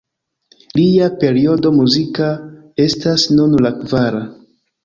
[0.79, 2.31] Lia periodo muzika
[2.87, 4.27] estas nun la kvara.